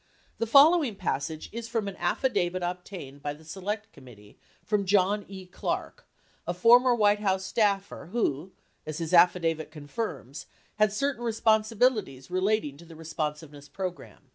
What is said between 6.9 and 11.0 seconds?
White House staffer who, as his affidavit confirms, had